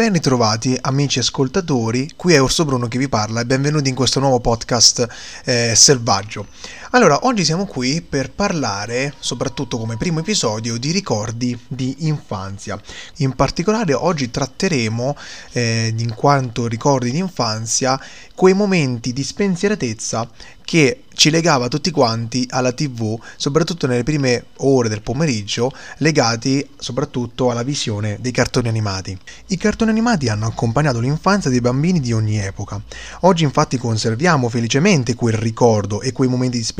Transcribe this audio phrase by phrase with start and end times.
[0.00, 4.18] Ben ritrovati amici ascoltatori, qui è Orso Bruno che vi parla e benvenuti in questo
[4.18, 5.06] nuovo podcast
[5.44, 6.46] eh, selvaggio.
[6.92, 12.80] Allora, oggi siamo qui per parlare, soprattutto come primo episodio, di ricordi di infanzia.
[13.18, 15.16] In particolare oggi tratteremo,
[15.52, 17.96] eh, in quanto ricordi di infanzia,
[18.34, 20.28] quei momenti di spensieratezza
[20.64, 27.50] che ci legava tutti quanti alla tv, soprattutto nelle prime ore del pomeriggio, legati soprattutto
[27.50, 29.18] alla visione dei cartoni animati.
[29.48, 32.80] I cartoni animati hanno accompagnato l'infanzia dei bambini di ogni epoca.
[33.20, 36.79] Oggi infatti conserviamo felicemente quel ricordo e quei momenti di spensieratezza.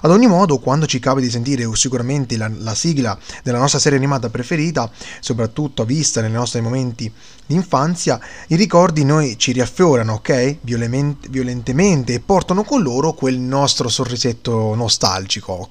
[0.00, 3.98] Ad ogni modo, quando ci capita di sentire sicuramente la, la sigla della nostra serie
[3.98, 7.12] animata preferita, soprattutto vista nei nostri momenti
[7.46, 10.58] di infanzia, i ricordi noi ci riaffiorano, ok?
[10.60, 15.70] Violent- violentemente e portano con loro quel nostro sorrisetto nostalgico.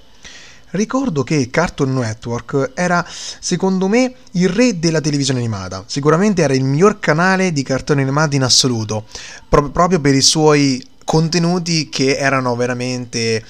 [0.72, 5.86] Ricordo che Cartoon Network era, secondo me, il re della televisione animata.
[5.88, 9.06] Sicuramente era il miglior canale di cartoni animati in assoluto,
[9.48, 13.42] pro- proprio per i suoi contenuti che erano veramente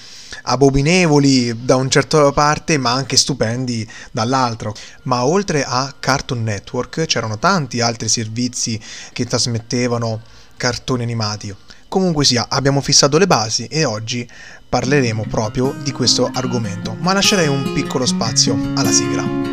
[0.44, 4.75] abominevoli da un certo parte ma anche stupendi dall'altro.
[5.03, 8.80] Ma oltre a Cartoon Network c'erano tanti altri servizi
[9.11, 10.22] che trasmettevano
[10.55, 11.53] cartoni animati.
[11.88, 14.30] Comunque sia abbiamo fissato le basi e oggi
[14.69, 16.95] parleremo proprio di questo argomento.
[16.99, 19.46] Ma lascerei un piccolo spazio alla sigla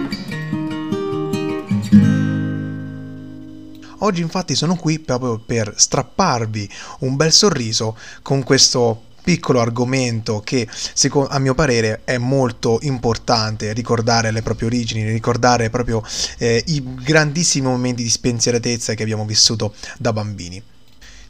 [4.04, 6.68] Oggi infatti sono qui proprio per strapparvi
[7.00, 10.68] un bel sorriso con questo piccolo argomento che
[11.28, 16.02] a mio parere è molto importante ricordare le proprie origini, ricordare proprio
[16.36, 20.62] eh, i grandissimi momenti di spensieratezza che abbiamo vissuto da bambini.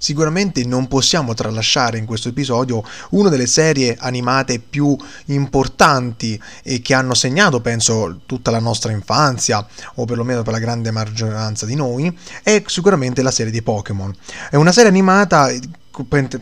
[0.05, 4.95] Sicuramente non possiamo tralasciare in questo episodio una delle serie animate più
[5.29, 10.91] importanti e che hanno segnato, penso, tutta la nostra infanzia, o perlomeno per la grande
[10.91, 14.15] maggioranza di noi, è sicuramente la serie di Pokémon.
[14.51, 15.51] È una serie animata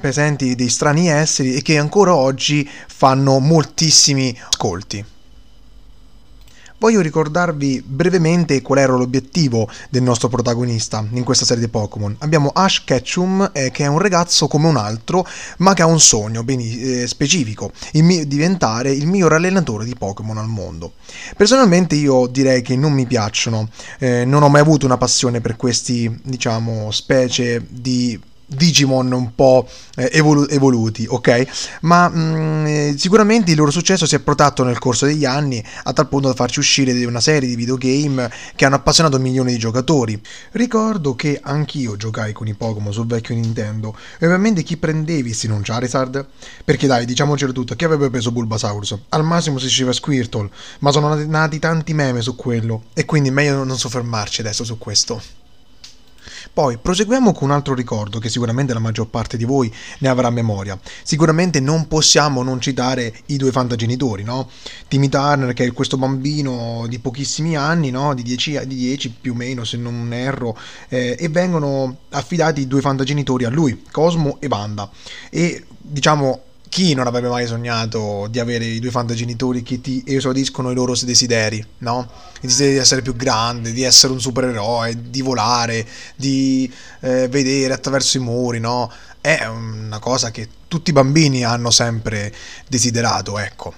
[0.00, 5.11] presenti dei strani esseri e che ancora oggi fanno moltissimi ascolti.
[6.82, 12.16] Voglio ricordarvi brevemente qual era l'obiettivo del nostro protagonista in questa serie di Pokémon.
[12.18, 15.24] Abbiamo Ash Ketchum, eh, che è un ragazzo come un altro,
[15.58, 20.38] ma che ha un sogno ben eh, specifico, il diventare il miglior allenatore di Pokémon
[20.38, 20.94] al mondo.
[21.36, 23.68] Personalmente io direi che non mi piacciono,
[24.00, 28.18] eh, non ho mai avuto una passione per questi, diciamo, specie di
[28.54, 31.78] Digimon un po' eh, evolu- evoluti, ok?
[31.82, 35.62] Ma mh, mm, eh, sicuramente il loro successo si è protratto nel corso degli anni
[35.84, 39.58] a tal punto da farci uscire una serie di videogame che hanno appassionato milioni di
[39.58, 40.20] giocatori.
[40.52, 45.48] Ricordo che anch'io giocai con i Pokémon sul vecchio Nintendo e ovviamente chi prendevi se
[45.48, 46.26] non Charizard?
[46.64, 48.98] Perché dai, diciamocelo tutto, chi avrebbe preso Bulbasaurus?
[49.10, 53.64] Al massimo si diceva Squirtle, ma sono nati tanti meme su quello e quindi meglio
[53.64, 55.41] non soffermarci adesso su questo.
[56.54, 60.28] Poi proseguiamo con un altro ricordo che sicuramente la maggior parte di voi ne avrà
[60.28, 60.78] memoria.
[61.02, 64.50] Sicuramente non possiamo non citare i due fantagenitori, no?
[64.86, 68.12] Timmy Turner che è questo bambino di pochissimi anni, no?
[68.12, 70.54] Di 10, di 10 più o meno se non erro,
[70.88, 74.90] eh, e vengono affidati i due fantagenitori a lui, Cosmo e Wanda.
[75.30, 80.70] E diciamo chi non avrebbe mai sognato di avere i due fantagenitori che ti esaudiscono
[80.70, 82.10] i loro desideri, no?
[82.40, 87.74] Il desiderio di essere più grande, di essere un supereroe, di volare, di eh, vedere
[87.74, 88.90] attraverso i muri, no?
[89.20, 92.32] È una cosa che tutti i bambini hanno sempre
[92.66, 93.74] desiderato, ecco.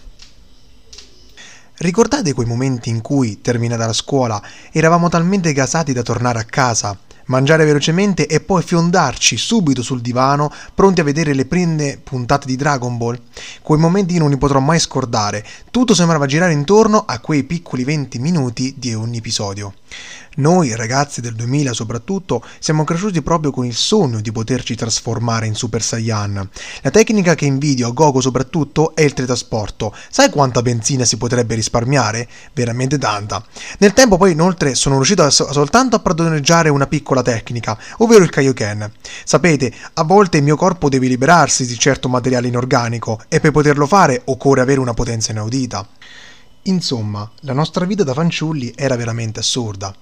[1.78, 4.40] Ricordate quei momenti in cui, terminata la scuola,
[4.70, 6.96] eravamo talmente gasati da tornare a casa
[7.26, 12.56] mangiare velocemente e poi fiondarci subito sul divano, pronti a vedere le prime puntate di
[12.56, 13.20] Dragon Ball.
[13.62, 15.44] Quei momenti non li potrò mai scordare.
[15.70, 19.74] Tutto sembrava girare intorno a quei piccoli 20 minuti di ogni episodio.
[20.36, 25.54] Noi, ragazzi del 2000 soprattutto, siamo cresciuti proprio con il sogno di poterci trasformare in
[25.54, 26.48] Super Saiyan.
[26.82, 29.94] La tecnica che invidio a Gogo soprattutto è il teletrasporto.
[30.10, 32.28] Sai quanta benzina si potrebbe risparmiare?
[32.52, 33.44] Veramente tanta.
[33.78, 38.24] Nel tempo poi inoltre sono riuscito a so- soltanto a padroneggiare una piccola tecnica, ovvero
[38.24, 38.90] il Kaioken.
[39.24, 43.86] Sapete, a volte il mio corpo deve liberarsi di certo materiale inorganico e per poterlo
[43.86, 45.86] fare occorre avere una potenza inaudita.
[46.66, 49.94] Insomma, la nostra vita da fanciulli era veramente assurda.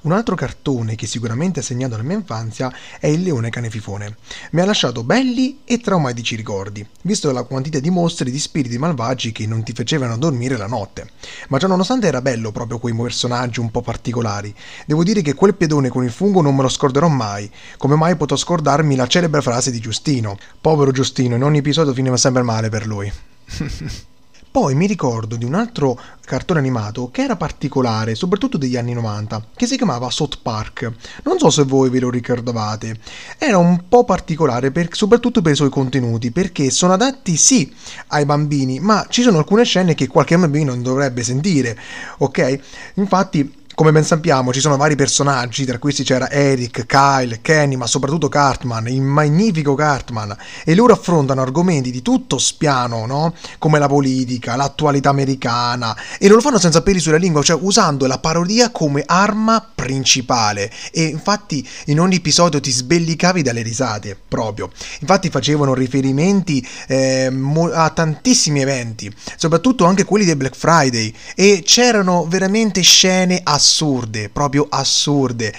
[0.00, 4.16] Un altro cartone che sicuramente ha segnato la mia infanzia è Il leone canefifone.
[4.50, 8.78] Mi ha lasciato belli e traumatici ricordi, visto la quantità di mostri e di spiriti
[8.78, 11.08] malvagi che non ti facevano dormire la notte.
[11.50, 14.52] Ma già nonostante era bello proprio quei personaggi un po' particolari,
[14.86, 17.48] devo dire che quel pedone con il fungo non me lo scorderò mai.
[17.76, 20.36] Come mai potrò scordarmi la celebre frase di Giustino?
[20.60, 23.12] Povero Giustino, in ogni episodio finiva sempre male per lui.
[24.50, 29.48] Poi mi ricordo di un altro cartone animato che era particolare, soprattutto degli anni 90,
[29.54, 30.92] che si chiamava South Park.
[31.24, 32.98] Non so se voi ve lo ricordavate.
[33.38, 37.72] Era un po' particolare, per, soprattutto per i suoi contenuti, perché sono adatti sì
[38.08, 41.78] ai bambini, ma ci sono alcune scene che qualche bambino non dovrebbe sentire,
[42.18, 42.60] ok?
[42.94, 47.86] Infatti come ben sappiamo ci sono vari personaggi, tra questi c'era Eric, Kyle, Kenny, ma
[47.86, 53.32] soprattutto Cartman, il magnifico Cartman, e loro affrontano argomenti di tutto spiano, no?
[53.58, 58.08] Come la politica, l'attualità americana, e non lo fanno senza peli sulla lingua, cioè usando
[58.08, 60.72] la parodia come arma principale.
[60.90, 64.72] E infatti in ogni episodio ti sbellicavi dalle risate, proprio.
[65.02, 67.32] Infatti facevano riferimenti eh,
[67.72, 74.30] a tantissimi eventi, soprattutto anche quelli del Black Friday, e c'erano veramente scene assurde assurde,
[74.30, 75.52] proprio assurde.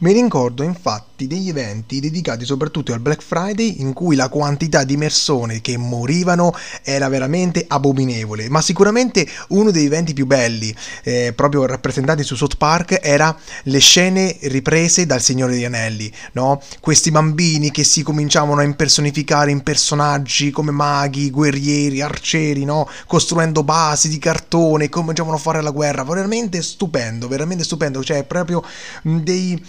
[0.00, 4.96] Mi ricordo infatti degli eventi dedicati soprattutto al Black Friday in cui la quantità di
[4.96, 11.66] persone che morivano era veramente abominevole, ma sicuramente uno degli eventi più belli, eh, proprio
[11.66, 16.60] rappresentati su South Park, era le scene riprese dal Signore degli Anelli, no?
[16.80, 22.88] Questi bambini che si cominciavano a impersonificare in personaggi come maghi, guerrieri, arcieri, no?
[23.06, 28.62] Costruendo basi di cartone, cominciavano a fare la guerra, veramente stupendo, veramente stupendo, cioè proprio
[29.02, 29.62] dei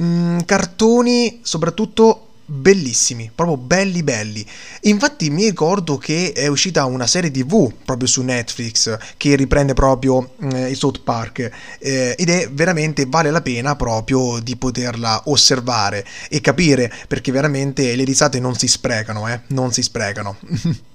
[0.00, 4.46] mm, cartoni soprattutto bellissimi, proprio belli belli.
[4.82, 10.34] Infatti mi ricordo che è uscita una serie TV proprio su Netflix che riprende proprio
[10.52, 16.06] eh, i South Park eh, ed è veramente vale la pena proprio di poterla osservare
[16.28, 20.36] e capire perché veramente le risate non si sprecano, eh, non si sprecano.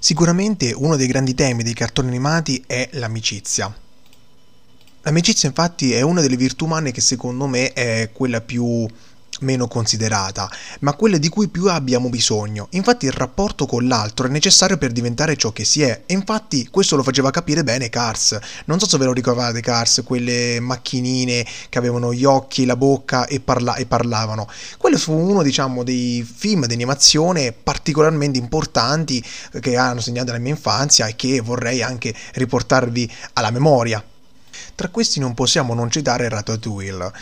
[0.00, 3.74] Sicuramente uno dei grandi temi dei cartoni animati è l'amicizia
[5.08, 8.86] L'amicizia infatti è una delle virtù umane che secondo me è quella più
[9.40, 10.50] meno considerata,
[10.80, 12.66] ma quella di cui più abbiamo bisogno.
[12.72, 16.68] Infatti il rapporto con l'altro è necessario per diventare ciò che si è, e infatti
[16.70, 18.38] questo lo faceva capire bene Cars.
[18.66, 23.24] Non so se ve lo ricordate Cars, quelle macchinine che avevano gli occhi, la bocca
[23.24, 24.46] e, parla- e parlavano.
[24.76, 29.24] Quello fu uno, diciamo, dei film di animazione particolarmente importanti
[29.58, 34.04] che hanno segnato la mia infanzia e che vorrei anche riportarvi alla memoria.
[34.74, 37.12] Tra questi non possiamo non citare Ratatouille.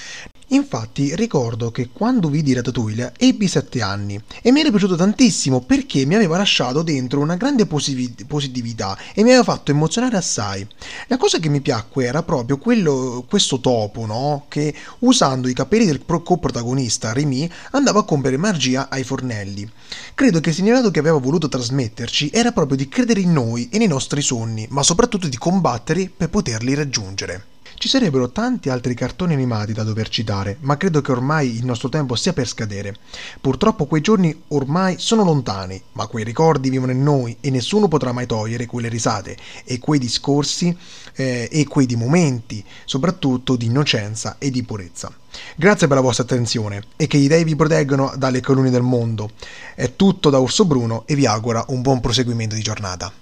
[0.50, 6.04] Infatti ricordo che quando vidi Ratatouille ebbi 7 anni e mi era piaciuto tantissimo perché
[6.04, 10.64] mi aveva lasciato dentro una grande positività e mi aveva fatto emozionare assai.
[11.08, 14.44] La cosa che mi piacque era proprio quello, questo topo, no?
[14.46, 19.69] Che usando i capelli del coprotagonista Remy andava a compiere magia ai fornelli.
[20.14, 23.78] Credo che il significato che aveva voluto trasmetterci era proprio di credere in noi e
[23.78, 27.44] nei nostri sogni, ma soprattutto di combattere per poterli raggiungere.
[27.78, 31.90] Ci sarebbero tanti altri cartoni animati da dover citare, ma credo che ormai il nostro
[31.90, 32.96] tempo sia per scadere.
[33.38, 38.12] Purtroppo quei giorni ormai sono lontani, ma quei ricordi vivono in noi e nessuno potrà
[38.12, 40.75] mai togliere quelle risate e quei discorsi
[41.14, 45.12] eh, e quei momenti, soprattutto di innocenza e di purezza.
[45.55, 49.32] Grazie per la vostra attenzione e che gli dei vi proteggano dalle colonne del mondo.
[49.75, 53.12] È tutto da Orso Bruno e vi auguro un buon proseguimento di giornata.